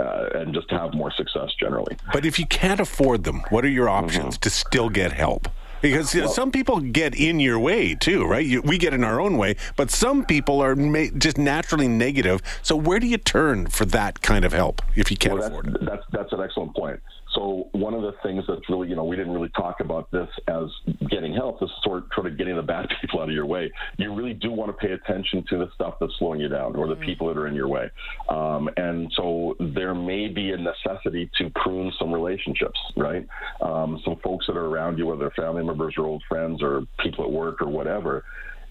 uh, 0.00 0.28
and 0.34 0.52
just 0.52 0.68
have 0.70 0.92
more 0.94 1.12
success 1.12 1.50
generally. 1.60 1.96
But 2.12 2.26
if 2.26 2.38
you 2.38 2.46
can't 2.46 2.80
afford 2.80 3.24
them, 3.24 3.44
what 3.50 3.64
are 3.64 3.68
your 3.68 3.88
options 3.88 4.34
mm-hmm. 4.34 4.40
to 4.40 4.50
still 4.50 4.88
get 4.88 5.12
help? 5.12 5.48
Because 5.82 6.14
well, 6.14 6.28
some 6.28 6.50
people 6.50 6.80
get 6.80 7.14
in 7.14 7.38
your 7.38 7.58
way 7.58 7.94
too, 7.94 8.24
right? 8.24 8.44
You, 8.44 8.62
we 8.62 8.78
get 8.78 8.94
in 8.94 9.04
our 9.04 9.20
own 9.20 9.36
way, 9.36 9.56
but 9.76 9.90
some 9.90 10.24
people 10.24 10.60
are 10.60 10.74
ma- 10.74 11.12
just 11.16 11.38
naturally 11.38 11.86
negative. 11.86 12.42
So 12.62 12.74
where 12.74 12.98
do 12.98 13.06
you 13.06 13.18
turn 13.18 13.66
for 13.66 13.84
that 13.86 14.22
kind 14.22 14.44
of 14.44 14.52
help 14.52 14.82
if 14.96 15.10
you 15.10 15.16
can't 15.16 15.38
well, 15.38 15.46
afford 15.46 15.66
it? 15.68 15.84
That's 15.84 16.02
that's 16.12 16.32
an 16.32 16.40
excellent 16.40 16.74
point. 16.74 17.00
So 17.36 17.68
one 17.72 17.92
of 17.92 18.02
the 18.02 18.12
things 18.22 18.44
that's 18.48 18.68
really, 18.68 18.88
you 18.88 18.96
know, 18.96 19.04
we 19.04 19.14
didn't 19.14 19.32
really 19.32 19.50
talk 19.50 19.80
about 19.80 20.10
this 20.10 20.28
as 20.48 20.64
getting 21.10 21.34
help. 21.34 21.60
This 21.60 21.68
is 21.68 21.76
sort 21.84 21.98
of, 21.98 22.04
sort 22.14 22.26
of 22.26 22.38
getting 22.38 22.56
the 22.56 22.62
bad 22.62 22.88
people 23.00 23.20
out 23.20 23.28
of 23.28 23.34
your 23.34 23.46
way. 23.46 23.70
You 23.98 24.14
really 24.14 24.32
do 24.32 24.50
want 24.50 24.70
to 24.70 24.86
pay 24.86 24.92
attention 24.92 25.44
to 25.50 25.58
the 25.58 25.68
stuff 25.74 25.94
that's 26.00 26.12
slowing 26.18 26.40
you 26.40 26.48
down 26.48 26.74
or 26.74 26.88
the 26.88 26.94
mm-hmm. 26.94 27.04
people 27.04 27.28
that 27.28 27.36
are 27.36 27.46
in 27.46 27.54
your 27.54 27.68
way. 27.68 27.90
Um, 28.28 28.70
and 28.76 29.12
so 29.14 29.54
there 29.74 29.94
may 29.94 30.28
be 30.28 30.52
a 30.52 30.56
necessity 30.56 31.30
to 31.38 31.50
prune 31.62 31.92
some 31.98 32.12
relationships, 32.12 32.78
right? 32.96 33.26
Um, 33.60 34.00
some 34.04 34.16
folks 34.24 34.46
that 34.46 34.56
are 34.56 34.66
around 34.66 34.98
you, 34.98 35.06
whether 35.06 35.20
they're 35.20 35.44
family 35.44 35.62
members 35.62 35.94
or 35.98 36.06
old 36.06 36.22
friends 36.28 36.62
or 36.62 36.82
people 37.00 37.24
at 37.24 37.30
work 37.30 37.60
or 37.60 37.68
whatever 37.68 38.24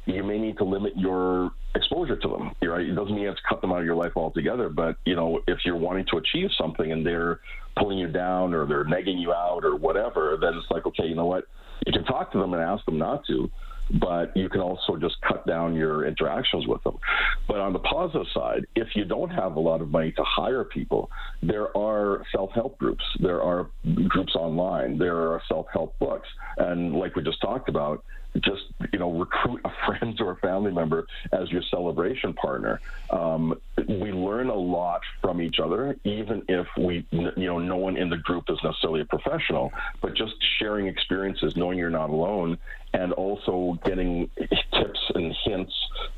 you 0.08 0.24
may 0.24 0.38
need 0.38 0.58
to 0.58 0.64
limit 0.64 0.94
your 0.96 1.52
exposure 1.74 2.16
to 2.16 2.28
them. 2.28 2.52
Right? 2.62 2.88
It 2.88 2.94
doesn't 2.94 3.14
mean 3.14 3.24
you 3.24 3.28
have 3.28 3.38
to 3.38 3.42
cut 3.48 3.62
them 3.62 3.72
out 3.72 3.80
of 3.80 3.86
your 3.86 3.96
life 3.96 4.12
altogether, 4.16 4.70
but 4.70 4.98
you 5.06 5.16
know, 5.16 5.40
if 5.48 5.60
you're 5.66 5.76
wanting 5.76 6.06
to 6.12 6.18
achieve 6.18 6.50
something 6.58 6.92
and 6.92 7.06
they're 7.06 7.40
pulling 7.78 7.98
you 7.98 8.08
down 8.08 8.54
or 8.54 8.66
they're 8.66 8.86
negging 8.86 9.20
you 9.20 9.34
out 9.34 9.62
or 9.64 9.76
whatever, 9.76 10.38
then 10.40 10.54
it's 10.56 10.70
like, 10.72 10.86
okay, 10.86 11.06
you 11.06 11.16
know 11.16 11.26
what? 11.26 11.46
You 11.86 11.94
can 11.94 12.06
talk 12.06 12.32
to 12.32 12.40
them 12.40 12.54
and 12.54 12.62
ask 12.62 12.86
them 12.86 12.98
not 12.98 13.26
to, 13.28 13.50
but 14.00 14.36
you 14.36 14.50
can 14.50 14.62
also 14.62 14.96
just 14.96 15.16
cut 15.28 15.46
down 15.46 15.76
your 15.76 16.06
interactions 16.06 16.66
with 16.68 16.84
them. 16.84 16.98
But 17.48 17.58
on 17.58 17.74
the 17.74 17.80
positive 17.80 18.28
side, 18.34 18.66
if 18.76 18.90
you 18.96 19.06
don't 19.06 19.30
have 19.30 19.56
a 19.56 19.60
lot 19.60 19.82
of 19.82 19.90
money 19.90 20.12
to 20.14 20.24
hire 20.24 20.64
people, 20.64 21.10
there 21.44 21.76
are 21.78 22.24
self 22.32 22.52
help 22.54 22.78
groups, 22.80 23.04
there 23.20 23.42
are 23.42 23.70
groups 24.08 24.36
online, 24.36 24.98
there 24.98 25.18
are 25.18 25.42
self 25.48 25.68
help 25.72 25.98
books. 26.00 26.28
And 26.58 26.96
like 26.96 27.16
we 27.16 27.24
just 27.24 27.42
talked 27.42 27.70
about, 27.70 28.04
just 28.44 28.64
you 28.92 29.00
know 29.00 29.12
recruit 29.12 29.62
a 29.66 29.70
friend 29.86 30.20
or 30.20 30.32
a 30.32 30.36
family 30.38 30.72
member 30.72 31.06
as 31.32 31.50
your 31.52 31.62
celebration 31.72 32.34
partner. 32.34 32.82
Um, 33.10 33.56
we 33.88 34.12
learn 34.12 34.50
a 34.50 34.56
lot 34.56 35.02
from 35.22 35.42
each 35.42 35.58
other, 35.64 35.96
even 36.04 36.44
if 36.48 36.68
we 36.78 37.06
you 37.12 37.32
know 37.36 37.60
no 37.60 37.78
one 37.78 37.98
in 37.98 38.10
the 38.10 38.18
group 38.18 38.46
is 38.50 38.58
necessarily 38.64 39.02
a 39.02 39.06
professional, 39.06 39.72
but 40.02 40.16
just 40.16 40.34
sharing 40.60 40.88
experiences, 40.88 41.54
knowing 41.56 41.78
you're 41.78 41.90
not 41.90 42.10
alone, 42.10 42.58
and 42.94 43.14
also 43.14 43.78
getting 43.86 44.30
tips 44.80 45.00
and 45.16 45.36
hints 45.46 45.74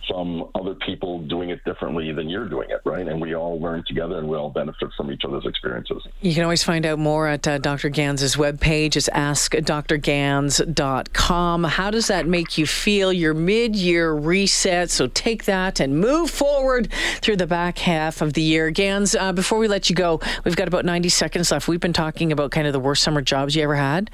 from 0.08 0.50
other 0.56 0.74
people 0.76 1.20
doing 1.28 1.50
it 1.50 1.62
differently 1.66 2.14
than 2.14 2.30
you're 2.30 2.48
doing 2.48 2.70
it, 2.70 2.80
right? 2.86 3.06
And 3.08 3.20
we 3.22 3.36
all 3.36 3.60
learn 3.60 3.84
together 3.86 4.18
and 4.18 4.26
we 4.28 4.36
all 4.38 4.50
benefit 4.50 4.90
from 4.96 5.12
each 5.12 5.26
other's 5.26 5.46
experiences. 5.46 6.08
You 6.22 6.34
can 6.34 6.44
always 6.44 6.64
find 6.64 6.86
out 6.86 6.98
more 6.98 7.28
at 7.28 7.46
uh, 7.48 7.58
Dr. 7.58 7.90
Ganz' 7.90 8.38
webpage. 8.38 8.96
It's 8.96 9.10
askdrganz.com. 9.10 11.64
How 11.66 11.92
does 11.92 12.08
that 12.08 12.26
make 12.28 12.58
you 12.58 12.66
feel? 12.66 13.12
Your 13.12 13.34
mid 13.34 13.76
year 13.76 14.14
reset. 14.14 14.90
So 14.90 15.08
take 15.08 15.44
that 15.46 15.82
and 15.82 16.00
move 16.00 16.30
forward 16.30 16.90
through 17.22 17.38
the 17.38 17.48
back 17.48 17.80
half 17.80 18.22
of 18.22 18.34
the 18.34 18.42
year. 18.42 18.70
Ganz, 18.72 19.16
uh, 19.16 19.32
before 19.34 19.58
we 19.60 19.68
let 19.68 19.90
you 19.90 19.96
go, 19.96 20.22
we've 20.46 20.56
got 20.56 20.68
about 20.68 20.86
90 20.86 21.10
seconds 21.10 21.52
left. 21.52 21.68
We've 21.68 21.80
been 21.80 21.94
talking 21.94 22.32
about 22.32 22.52
kind 22.52 22.68
of 22.68 22.74
the 22.74 22.80
worst 22.80 23.02
summer 23.04 23.22
jobs 23.22 23.56
you 23.56 23.64
ever 23.64 23.76
had. 23.76 24.12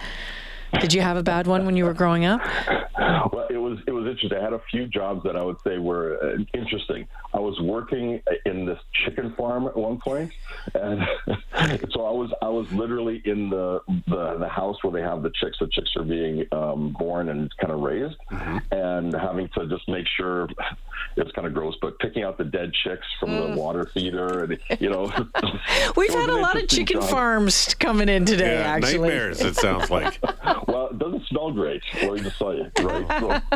Did 0.80 0.94
you 0.94 1.02
have 1.02 1.18
a 1.18 1.24
bad 1.24 1.46
one 1.46 1.68
when 1.68 1.78
you 1.78 1.86
were 1.86 1.94
growing 1.94 2.26
up? 2.26 2.42
Well, 3.74 3.82
it 3.88 3.88
was 3.88 3.88
it 3.88 3.92
was 3.92 4.06
interesting. 4.08 4.38
I 4.38 4.44
had 4.44 4.54
a 4.54 4.62
few 4.72 4.88
jobs 4.88 5.24
that 5.24 5.36
I 5.36 5.42
would 5.44 5.58
say 5.66 5.78
were 5.78 6.18
uh, 6.24 6.44
interesting. 6.54 7.08
I 7.34 7.40
was 7.40 7.60
working 7.62 8.22
in 8.46 8.66
this 8.66 8.80
chicken 9.06 9.34
farm 9.36 9.68
at 9.68 9.76
one 9.76 10.00
point, 10.00 10.32
and 10.76 11.02
so 11.92 12.06
I 12.06 12.12
was 12.12 12.32
I 12.42 12.50
was 12.50 12.72
literally 12.72 13.22
in 13.26 13.50
the, 13.50 13.82
the 14.08 14.38
the 14.40 14.48
house 14.50 14.78
where 14.84 14.94
they 14.94 15.02
have 15.02 15.24
the 15.24 15.32
chicks. 15.32 15.58
The 15.60 15.68
chicks 15.68 15.92
are 15.98 16.04
being 16.04 16.46
um, 16.52 16.96
born 17.00 17.30
and 17.30 17.50
kind 17.58 17.72
of 17.74 17.80
raised, 17.80 18.18
Mm-hmm. 18.32 18.58
and 18.74 19.14
having 19.14 19.50
to 19.58 19.68
just 19.68 19.88
make 19.88 20.06
sure 20.18 20.48
it's 21.16 21.32
kind 21.34 21.48
of 21.48 21.54
gross, 21.54 21.76
but 21.82 21.98
picking 22.00 22.24
out 22.24 22.38
the 22.38 22.44
dead 22.44 22.72
chicks 22.74 23.06
from 23.20 23.30
Mm. 23.30 23.56
the 23.56 23.62
water 23.62 23.86
feeder, 23.94 24.44
and 24.44 24.60
you 24.80 24.90
know, 24.90 25.06
We've 25.96 26.14
had 26.14 26.30
a 26.30 26.36
lot 26.38 26.56
of 26.62 26.68
chicken 26.68 27.00
job. 27.02 27.10
farms 27.10 27.74
coming 27.80 28.10
in 28.10 28.26
today, 28.26 28.56
Yeah, 28.56 28.68
actually. 28.68 29.10
nightmares. 29.10 29.42
It 29.42 29.56
sounds 29.56 29.90
like. 29.90 30.20
Well, 31.36 31.50
it 31.50 31.56
doesn't 31.56 31.82
smell 31.82 31.82
great. 31.82 31.84
Let 32.02 32.14
me 32.14 32.22
just 32.22 32.38
tell 32.38 32.54
you, 32.56 32.72
right? 32.82 33.42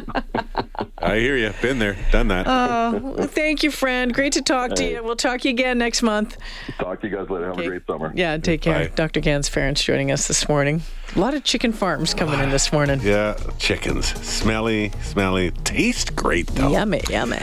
So, 0.77 0.85
I 0.99 1.19
hear 1.19 1.37
you. 1.37 1.51
Been 1.61 1.79
there, 1.79 1.95
done 2.11 2.27
that. 2.29 2.45
Oh, 2.47 3.25
thank 3.27 3.63
you, 3.63 3.71
friend. 3.71 4.13
Great 4.13 4.33
to 4.33 4.41
talk 4.41 4.73
to 4.75 4.83
Hey. 4.83 4.93
you. 4.95 5.03
We'll 5.03 5.15
talk 5.15 5.41
to 5.41 5.47
you 5.47 5.53
again 5.53 5.77
next 5.77 6.01
month. 6.01 6.37
talk 6.79 7.01
to 7.01 7.07
you 7.07 7.15
guys 7.15 7.29
later. 7.29 7.47
Have 7.47 7.59
a 7.59 7.67
great 7.67 7.85
summer. 7.87 8.11
Yeah, 8.15 8.37
take 8.37 8.61
care. 8.61 8.89
Bye. 8.89 8.95
Dr. 8.95 9.19
Ganz 9.19 9.47
Ferrance 9.47 9.83
joining 9.83 10.11
us 10.11 10.27
this 10.27 10.49
morning. 10.49 10.81
A 11.15 11.19
lot 11.19 11.33
of 11.33 11.43
chicken 11.43 11.71
farms 11.71 12.13
coming 12.13 12.39
in 12.39 12.49
this 12.49 12.71
morning. 12.73 12.99
yeah, 13.03 13.35
chickens. 13.59 14.07
Smelly, 14.27 14.91
smelly. 15.03 15.51
Taste 15.63 16.15
great 16.15 16.47
though. 16.47 16.69
Yummy, 16.71 17.01
yummy. 17.09 17.39